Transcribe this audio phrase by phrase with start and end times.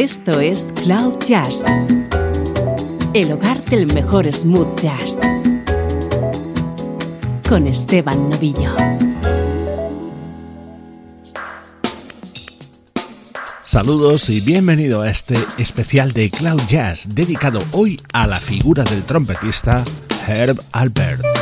[0.00, 1.64] Esto es Cloud Jazz,
[3.14, 5.18] el hogar del mejor smooth jazz,
[7.48, 8.76] con Esteban Novillo.
[13.64, 19.02] Saludos y bienvenido a este especial de Cloud Jazz dedicado hoy a la figura del
[19.02, 19.82] trompetista
[20.28, 21.37] Herb Alpert.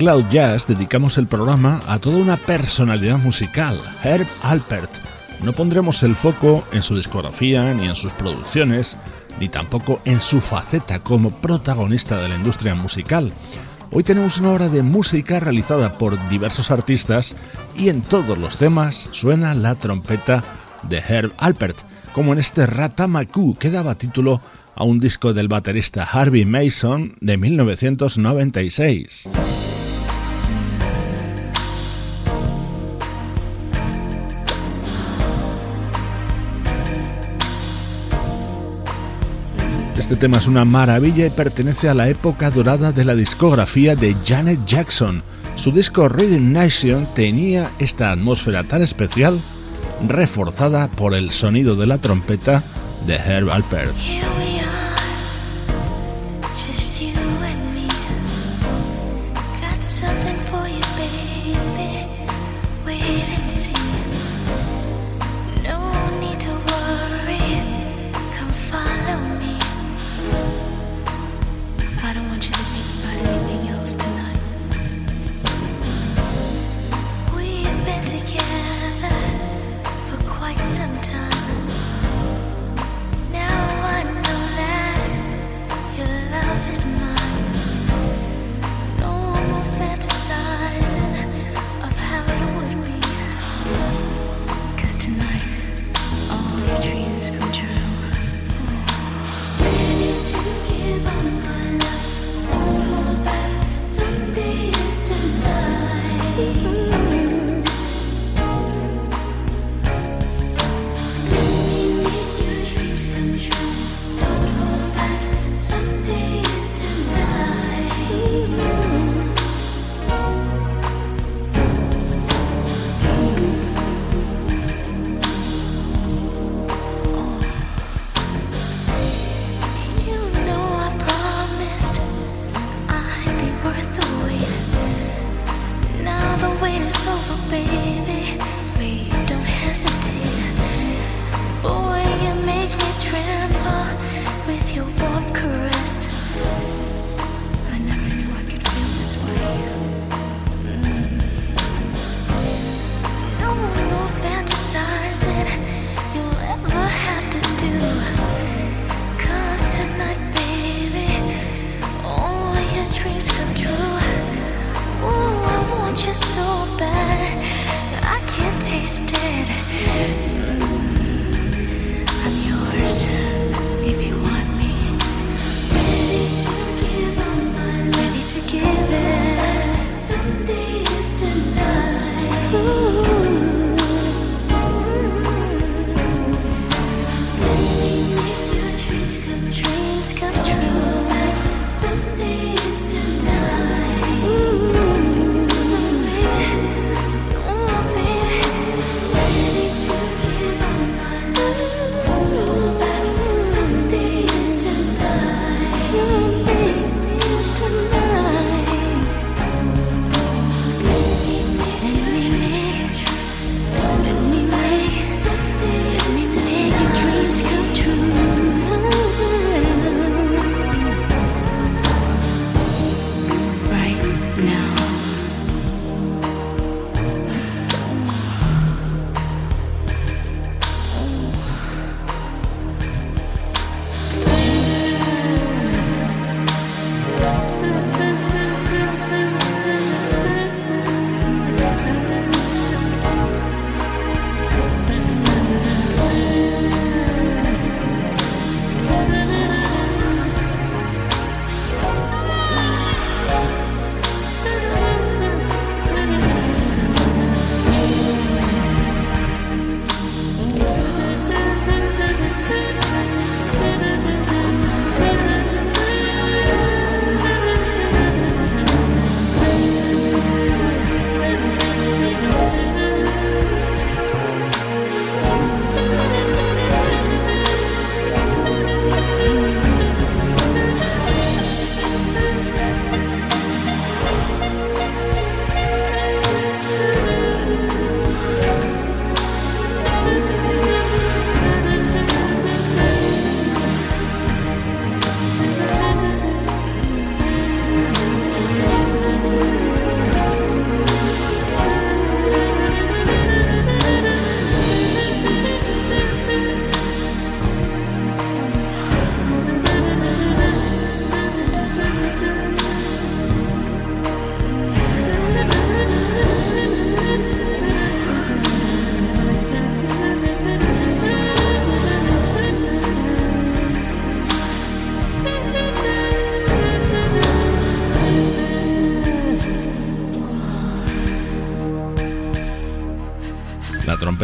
[0.00, 4.90] Cloud Jazz dedicamos el programa a toda una personalidad musical, Herb Alpert.
[5.42, 8.96] No pondremos el foco en su discografía ni en sus producciones,
[9.38, 13.34] ni tampoco en su faceta como protagonista de la industria musical.
[13.90, 17.36] Hoy tenemos una hora de música realizada por diversos artistas
[17.76, 20.42] y en todos los temas suena la trompeta
[20.82, 21.76] de Herb Alpert,
[22.14, 24.40] como en este Ratamaku que daba título
[24.74, 29.28] a un disco del baterista Harvey Mason de 1996.
[40.10, 44.16] Este tema es una maravilla y pertenece a la época dorada de la discografía de
[44.26, 45.22] Janet Jackson.
[45.54, 49.40] Su disco Rhythm Nation tenía esta atmósfera tan especial,
[50.08, 52.64] reforzada por el sonido de la trompeta
[53.06, 53.94] de Herb Alpert.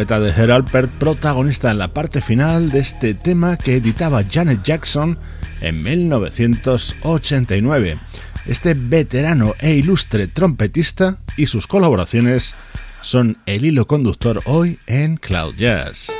[0.05, 5.17] De Herald Pert, protagonista en la parte final de este tema que editaba Janet Jackson
[5.59, 7.97] en 1989.
[8.45, 12.53] Este veterano e ilustre trompetista y sus colaboraciones
[13.01, 16.11] son el hilo conductor hoy en Cloud Jazz.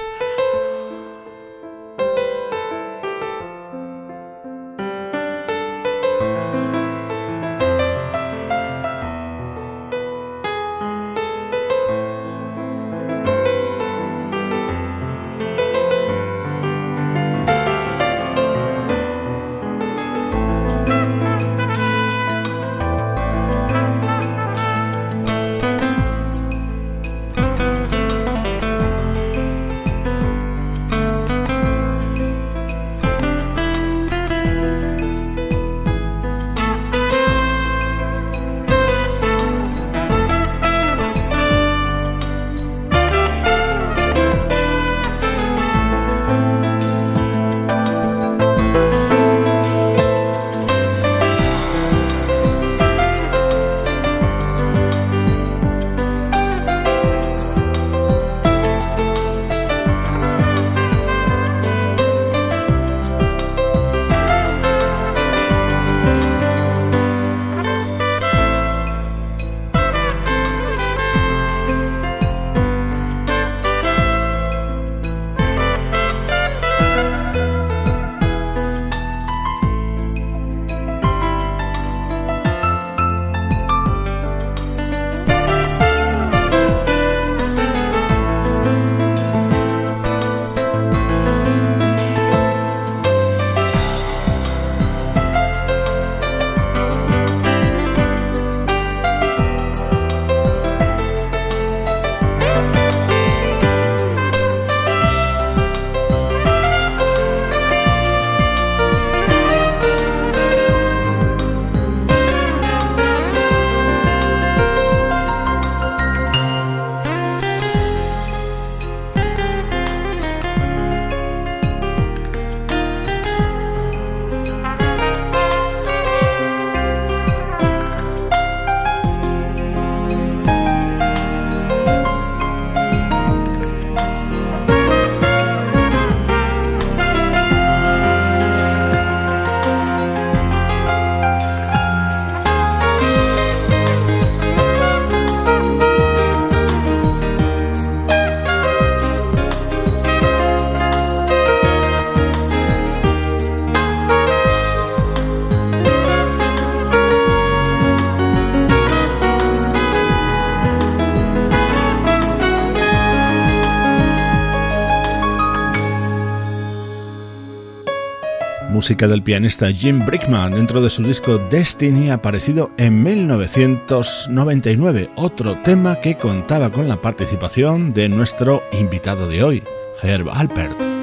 [168.88, 175.98] Música del pianista Jim Brickman dentro de su disco Destiny aparecido en 1999, otro tema
[175.98, 179.62] que contaba con la participación de nuestro invitado de hoy,
[180.01, 180.96] Herb Alpert.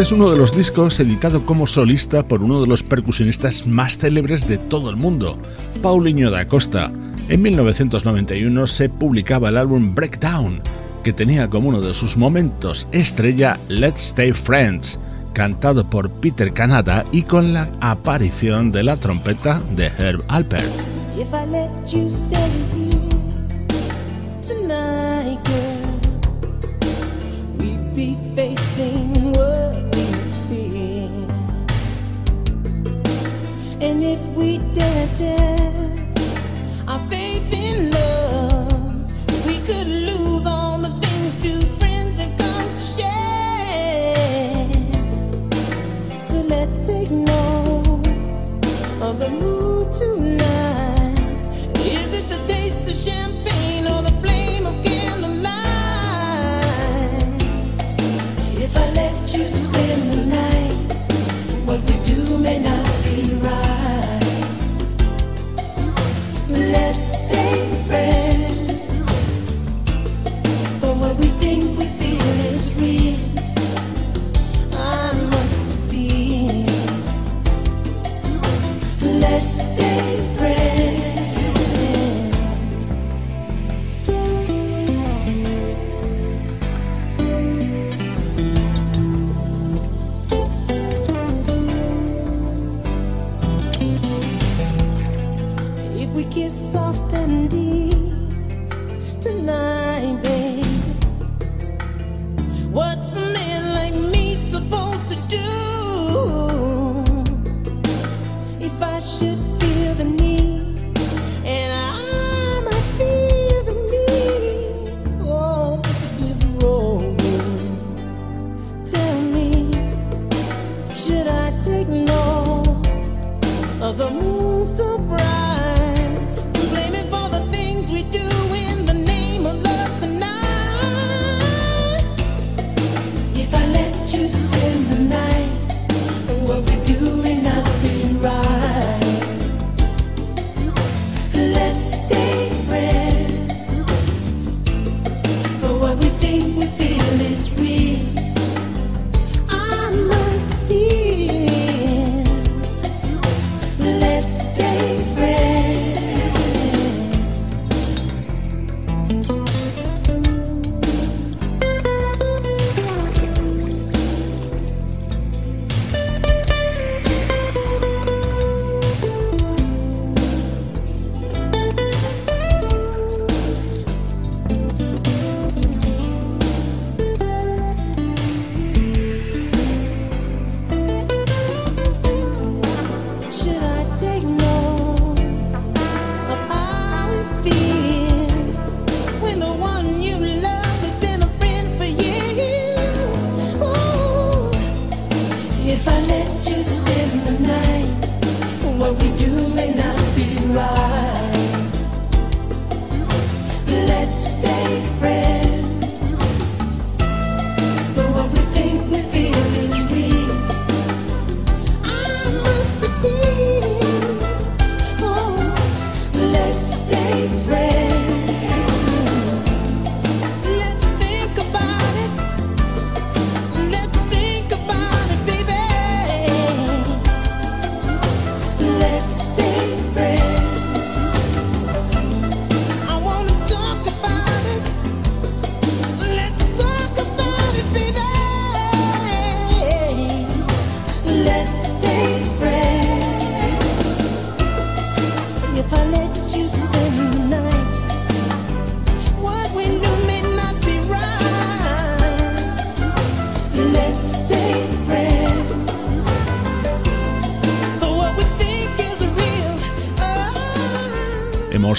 [0.00, 3.98] Este es uno de los discos editado como solista por uno de los percusionistas más
[3.98, 5.36] célebres de todo el mundo,
[5.82, 6.90] Paulinho da Costa.
[7.28, 10.62] En 1991 se publicaba el álbum Breakdown,
[11.04, 14.98] que tenía como uno de sus momentos estrella Let's Stay Friends,
[15.34, 20.64] cantado por Peter Canada y con la aparición de la trompeta de Herb Alpert.
[33.82, 36.02] And if we dare test
[36.86, 42.84] our faith in love, we could lose all the things two friends have come to
[42.98, 44.68] share.
[46.20, 48.06] So let's take note
[49.00, 49.69] of the move.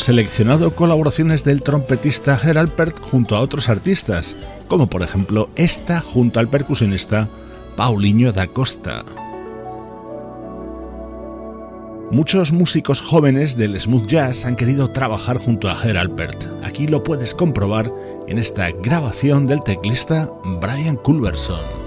[0.02, 4.36] Seleccionado colaboraciones del trompetista Gerald Pert junto a otros artistas,
[4.68, 7.28] como por ejemplo esta junto al percusionista
[7.76, 9.06] Paulinho da Costa.
[12.12, 16.44] Muchos músicos jóvenes del smooth jazz han querido trabajar junto a Gerald Pert.
[16.64, 17.90] Aquí lo puedes comprobar
[18.28, 21.81] en esta grabación del teclista Brian Culverson.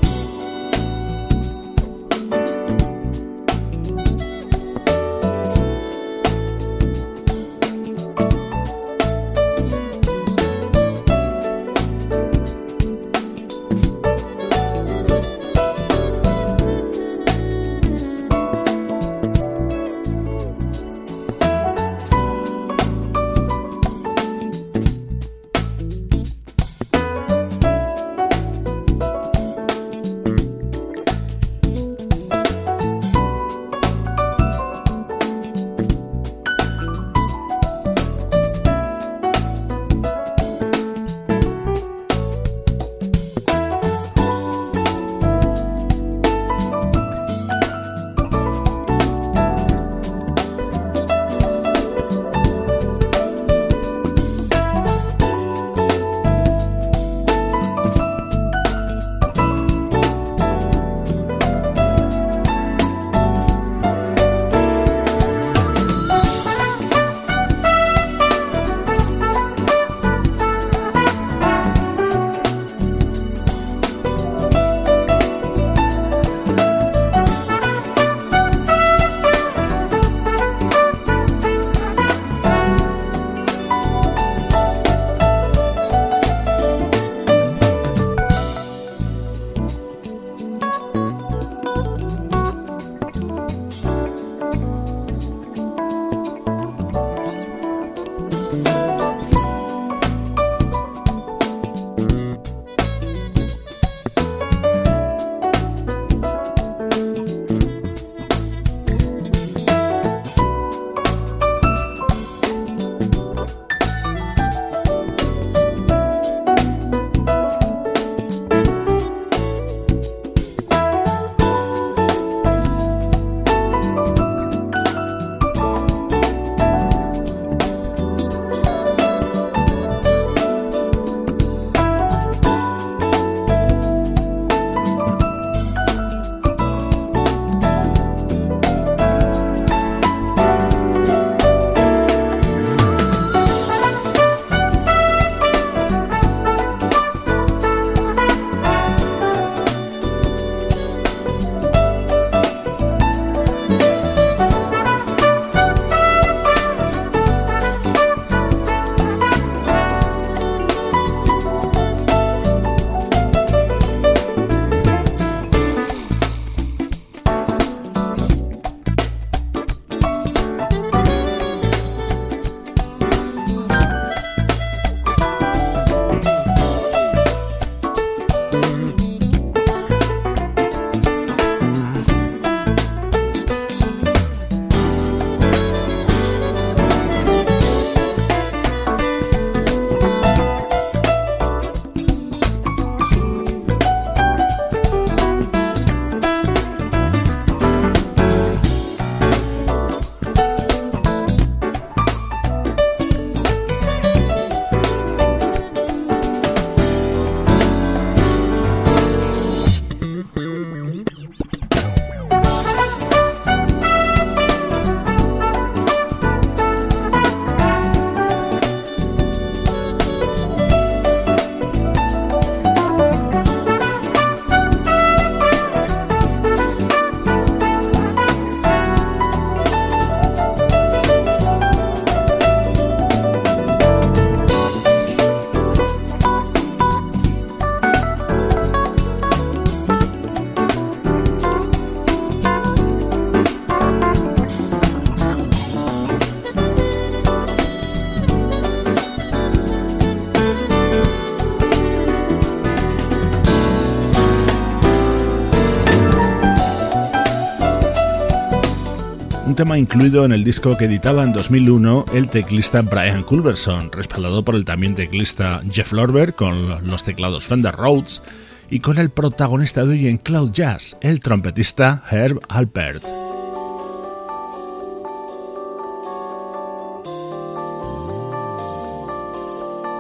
[259.73, 264.65] Incluido en el disco que editaba en 2001 el teclista Brian Culberson, respaldado por el
[264.65, 268.23] también teclista Jeff Lorber con los teclados Fender Rhodes
[268.69, 273.03] y con el protagonista de hoy en Cloud Jazz, el trompetista Herb Alpert.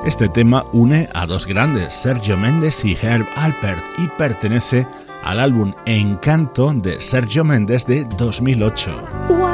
[0.04, 4.86] Este tema une a dos grandes, Sergio Méndez y Herb Alpert, y pertenece
[5.24, 9.53] al álbum Encanto de Sergio Méndez de 2008.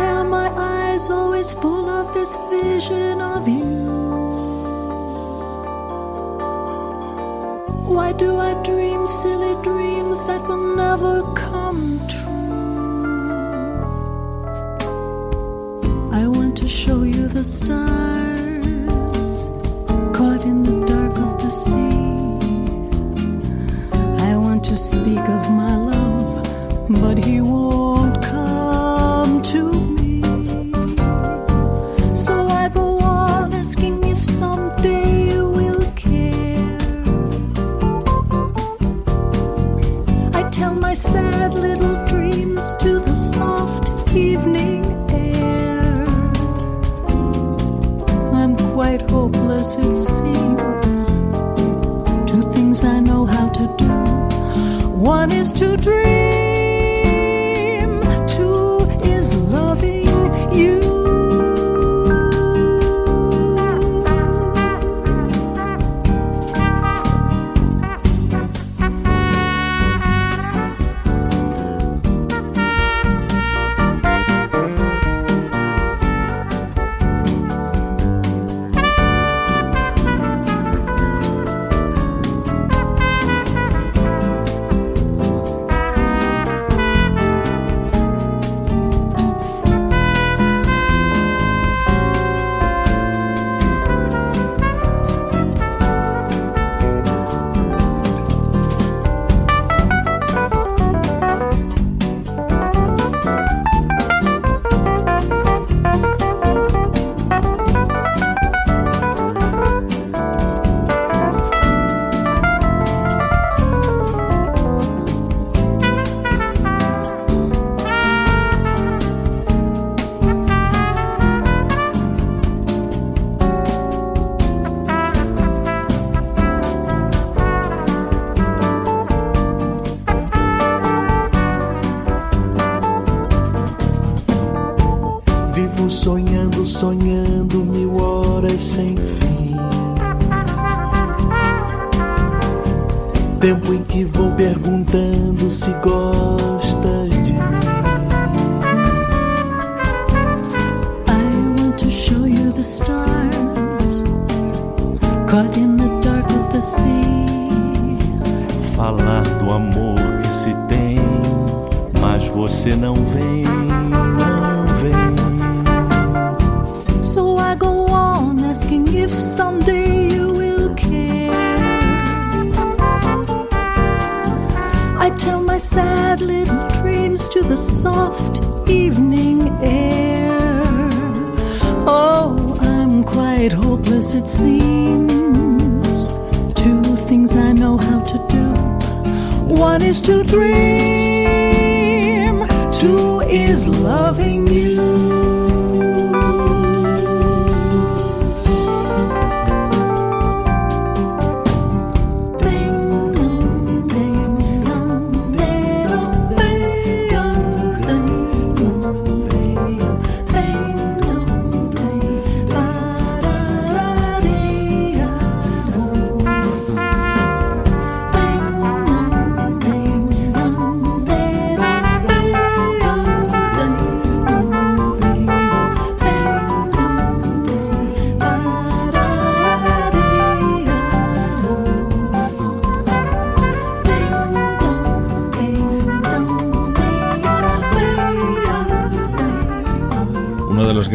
[8.21, 12.61] Do I dream silly dreams that will never come true?
[16.13, 19.37] I want to show you the stars
[20.17, 22.11] caught in the dark of the sea.
[24.29, 26.31] I want to speak of my love,
[27.03, 28.00] but he won't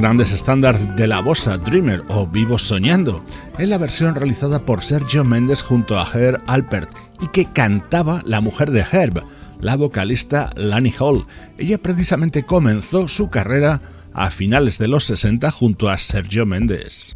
[0.05, 3.25] grandes estándares de la bossa Dreamer o Vivo Soñando,
[3.57, 8.39] en la versión realizada por Sergio Méndez junto a Herb Alpert y que cantaba la
[8.39, 9.23] mujer de Herb,
[9.61, 11.25] la vocalista Lani Hall.
[11.57, 13.81] Ella precisamente comenzó su carrera
[14.13, 17.15] a finales de los 60 junto a Sergio Méndez.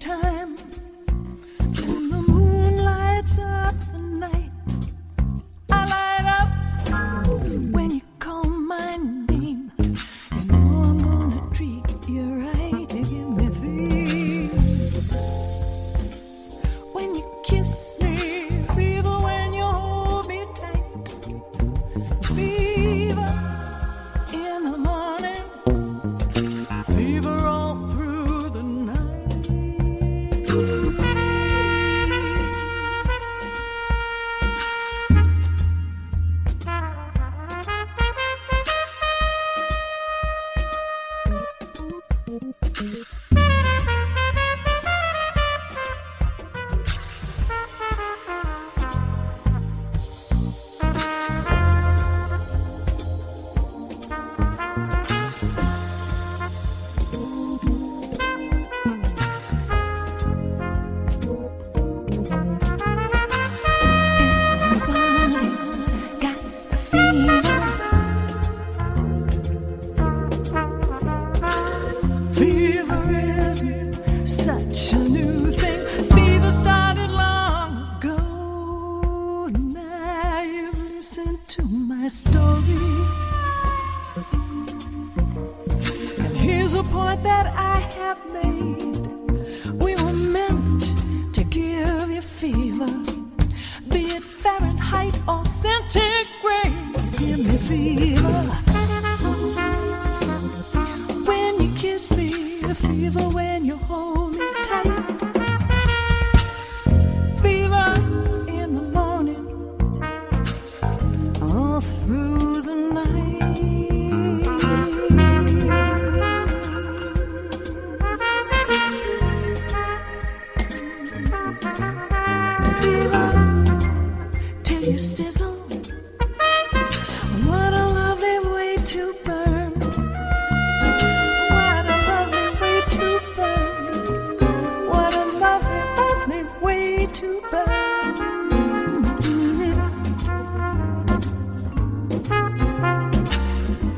[0.00, 0.59] time.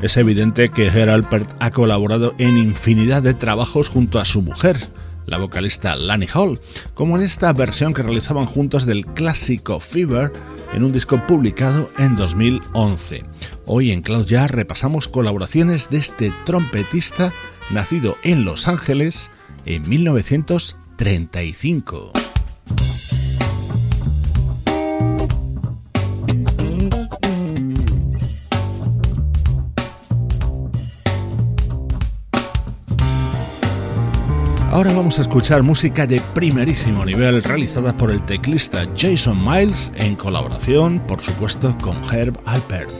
[0.03, 4.75] Es evidente que Herr Alpert ha colaborado en infinidad de trabajos junto a su mujer,
[5.25, 6.59] la vocalista Lani Hall,
[6.93, 10.33] como en esta versión que realizaban juntos del clásico Fever
[10.73, 13.23] en un disco publicado en 2011.
[13.65, 17.31] Hoy en Cloud Jazz repasamos colaboraciones de este trompetista
[17.69, 19.31] nacido en Los Ángeles
[19.65, 22.11] en 1935.
[34.73, 40.15] Ahora vamos a escuchar música de primerísimo nivel realizada por el teclista Jason Miles en
[40.15, 42.91] colaboración, por supuesto, con Herb Alpert.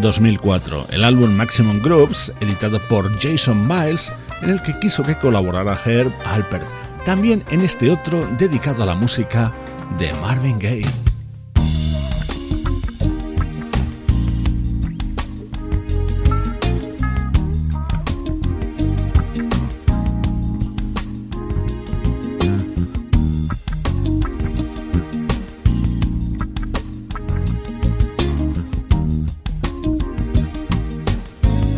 [0.00, 5.78] 2004, el álbum Maximum Groups, editado por Jason Miles, en el que quiso que colaborara
[5.84, 6.66] Herb Alpert,
[7.04, 9.52] también en este otro dedicado a la música
[9.98, 11.03] de Marvin Gaye.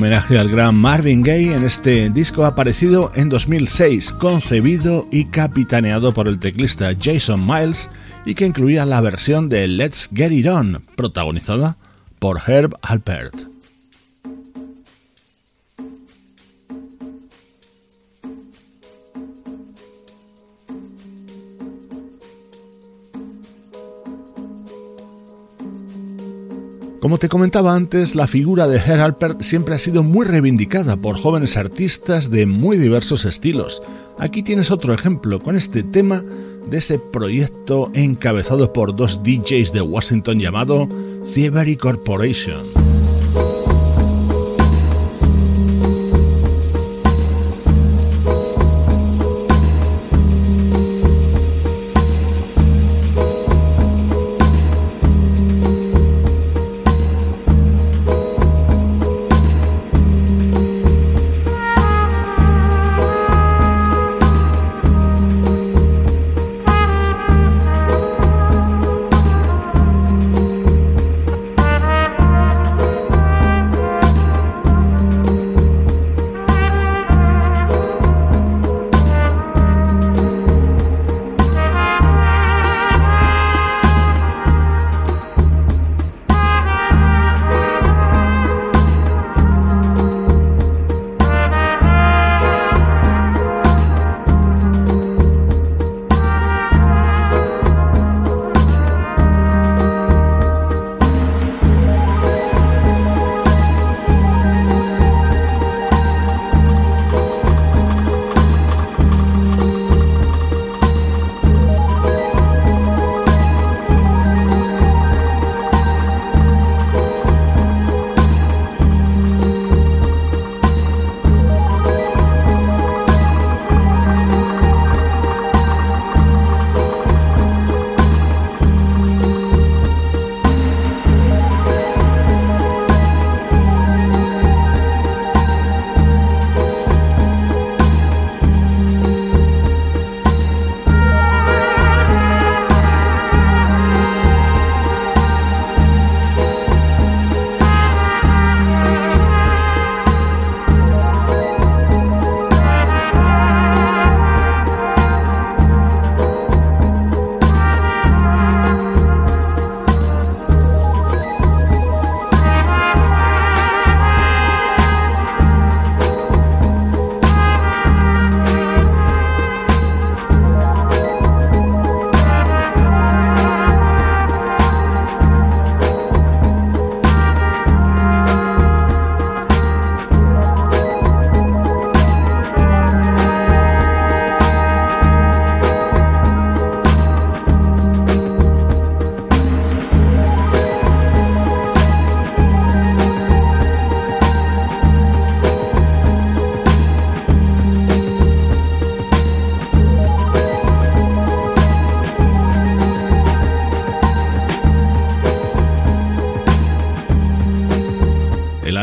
[0.00, 6.26] Homenaje al gran Marvin Gaye en este disco aparecido en 2006, concebido y capitaneado por
[6.26, 7.90] el teclista Jason Miles
[8.24, 11.76] y que incluía la versión de Let's Get It On, protagonizada
[12.18, 13.39] por Herb Alpert.
[27.00, 31.16] Como te comentaba antes, la figura de Herr Alpert siempre ha sido muy reivindicada por
[31.16, 33.82] jóvenes artistas de muy diversos estilos.
[34.18, 36.22] Aquí tienes otro ejemplo con este tema
[36.66, 40.86] de ese proyecto encabezado por dos DJs de Washington llamado
[41.32, 42.79] Thievery Corporation.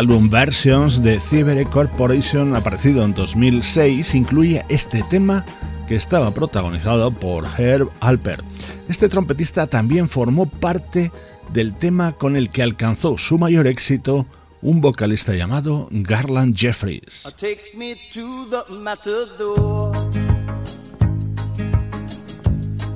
[0.08, 5.44] Álbum Versions de Cibere Corporation, aparecido en 2006, incluye este tema
[5.86, 8.46] que estaba protagonizado por Herb Alpert.
[8.88, 11.12] Este trompetista también formó parte
[11.52, 14.26] del tema con el que alcanzó su mayor éxito
[14.62, 17.34] un vocalista llamado Garland Jeffries.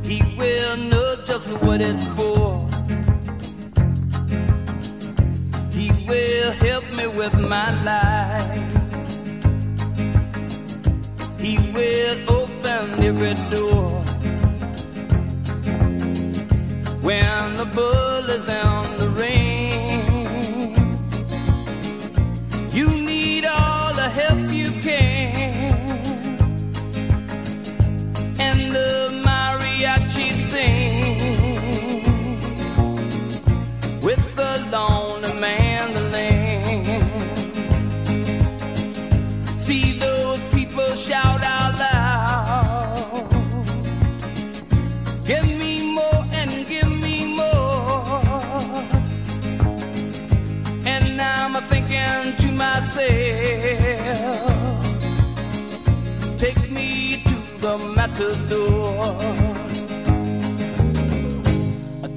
[0.04, 0.72] He will
[6.12, 8.64] help me with my life.
[11.40, 14.04] He will open every door.
[17.02, 19.01] When the bull is on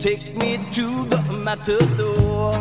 [0.05, 2.53] Take me to the matador.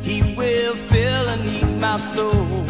[0.00, 2.62] He will fill and ease my soul.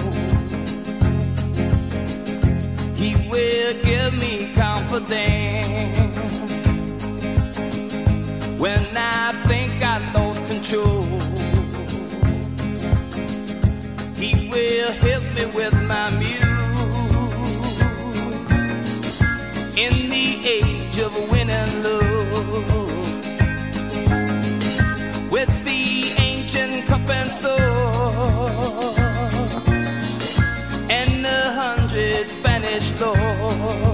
[2.96, 5.68] He will give me confidence
[8.58, 11.02] when I think I lost control.
[14.16, 16.64] He will help me with my muse
[19.76, 20.24] in the
[20.94, 22.02] age of winning love.
[25.30, 27.60] With the ancient cup and sword
[30.90, 33.93] and a hundred Spanish lords.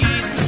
[0.00, 0.39] please.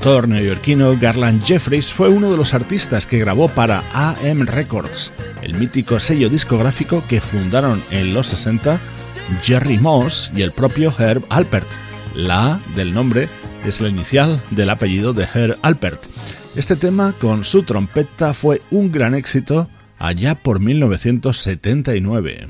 [0.00, 5.52] Cantautor neoyorquino Garland Jeffries fue uno de los artistas que grabó para AM Records, el
[5.56, 8.80] mítico sello discográfico que fundaron en los 60
[9.42, 11.68] Jerry Moss y el propio Herb Alpert.
[12.14, 13.28] La A del nombre
[13.66, 16.02] es la inicial del apellido de Herb Alpert.
[16.56, 22.48] Este tema con su trompeta fue un gran éxito allá por 1979.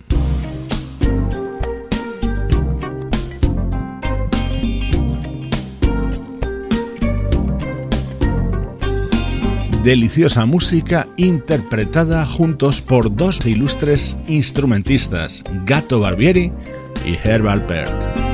[9.82, 16.52] Deliciosa música interpretada juntos por dos ilustres instrumentistas, Gato Barbieri
[17.06, 18.29] y Herb Alpert.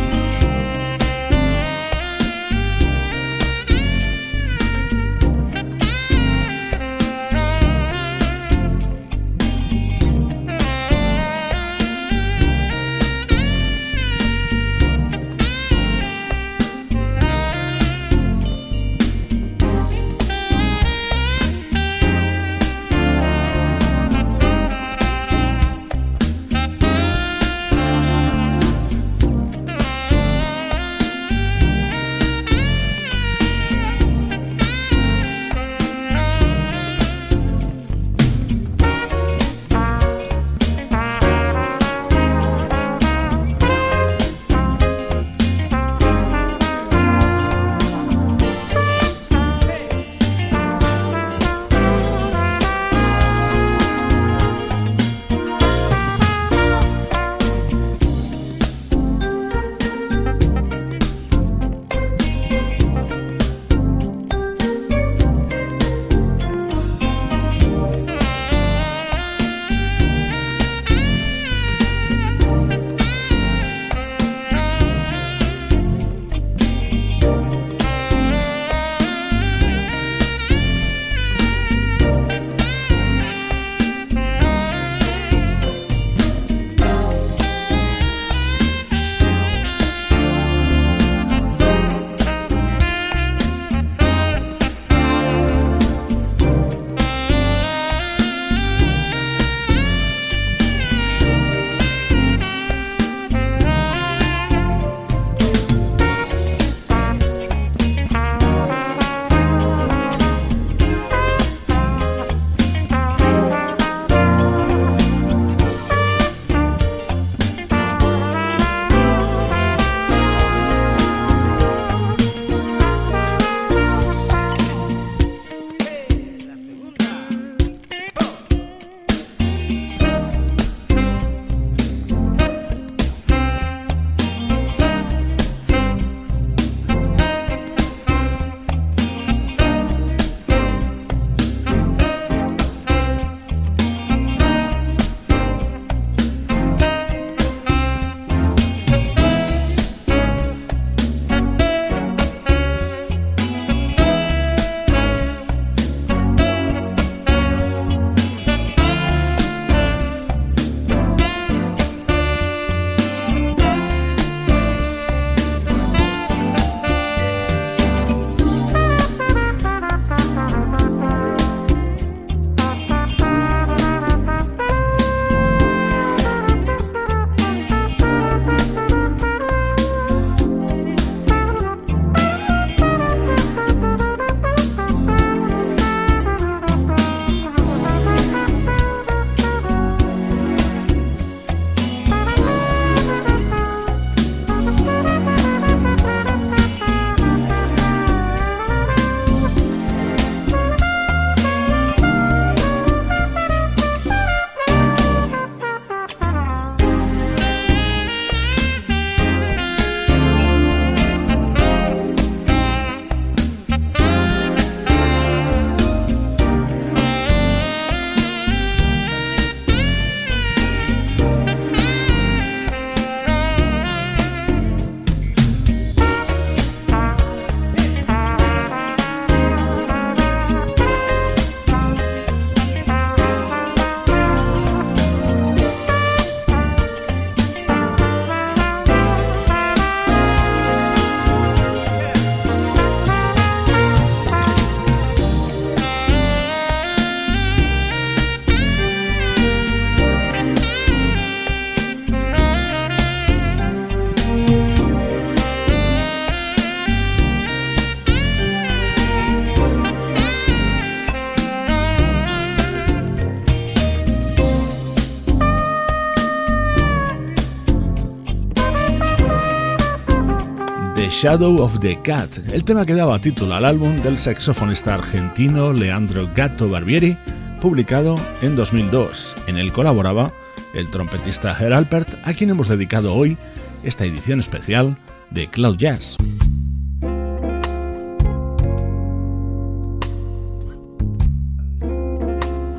[271.22, 276.28] Shadow of the Cat, el tema que daba título al álbum del saxofonista argentino Leandro
[276.34, 277.16] Gatto Barbieri,
[277.62, 279.34] publicado en 2002.
[279.46, 280.34] En él colaboraba
[280.74, 283.38] el trompetista Herr Alpert, a quien hemos dedicado hoy
[283.82, 284.98] esta edición especial
[285.30, 286.18] de Cloud Jazz.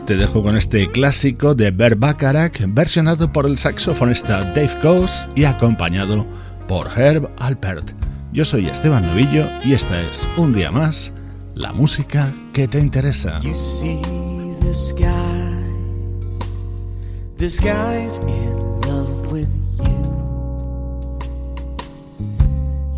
[0.06, 5.44] te dejo con este clásico de Bert Bacharach, versionado por el saxofonista Dave Coase y
[5.44, 6.26] acompañado
[6.68, 8.07] por Herb Alpert.
[8.38, 11.12] Yo soy Esteban Novillo y esta es un día más
[11.56, 13.40] la música que te interesa.
[13.40, 14.00] You see
[14.62, 15.56] the sky.
[17.38, 21.20] The sky's in love with you.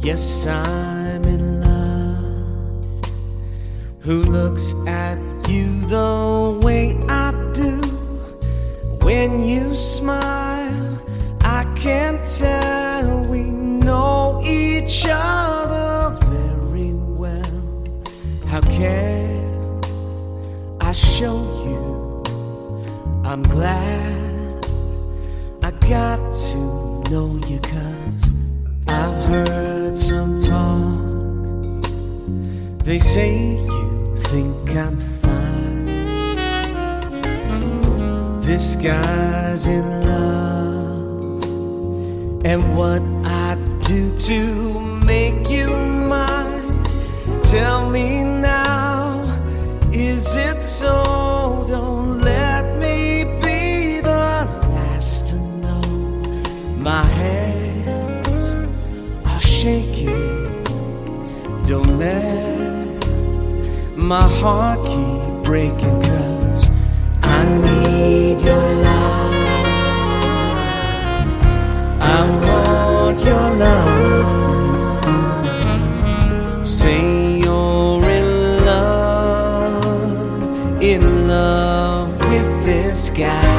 [0.02, 3.08] Yes, I'm in love.
[4.04, 5.18] Who looks at
[5.48, 7.80] you the way I do?
[9.06, 11.02] When you smile,
[11.40, 13.24] I can tell
[13.90, 17.60] know each other very well.
[18.52, 19.82] How can
[20.80, 21.38] I show
[21.68, 21.84] you?
[23.30, 24.66] I'm glad
[25.68, 26.20] I got
[26.50, 26.60] to
[27.12, 28.26] know you cause
[28.88, 31.74] I've heard some talk.
[32.88, 33.34] They say
[33.72, 35.86] you think I'm fine.
[38.48, 40.50] This guy's in love.
[42.52, 43.39] And what I
[43.90, 46.84] do to make you mine.
[47.44, 49.24] Tell me now,
[49.92, 51.66] is it so?
[51.68, 55.82] Don't let me be the last to know.
[56.78, 58.42] My hands
[59.26, 60.64] are shaking.
[61.64, 63.08] Don't let
[63.98, 66.68] my heart keep breaking, cause
[67.24, 68.89] I need your love.
[73.20, 75.06] Want your love.
[76.66, 79.84] Say you're in love,
[80.82, 83.59] in love with this guy.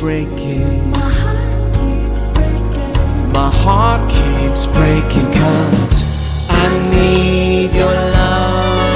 [0.00, 0.90] Keep breaking.
[3.32, 6.04] My heart keeps breaking cause
[6.48, 8.94] I need your love.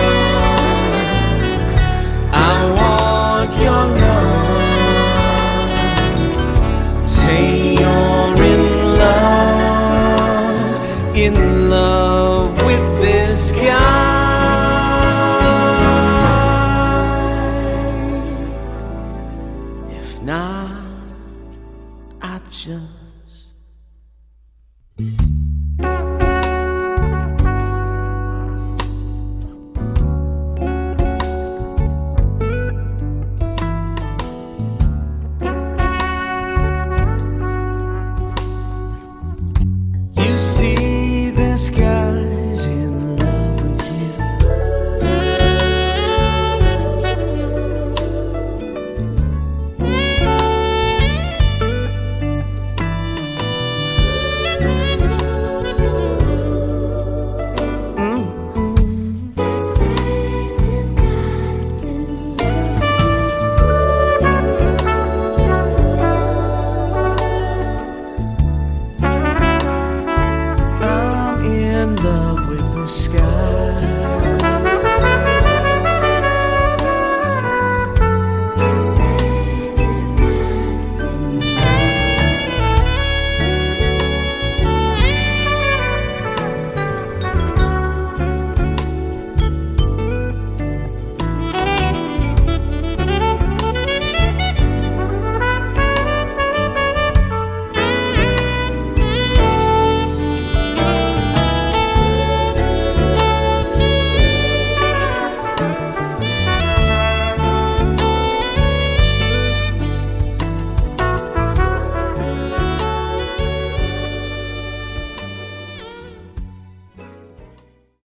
[2.33, 4.51] I want your love.
[6.99, 8.63] Say you're in
[8.99, 10.81] love,
[11.17, 14.04] in love with this guy.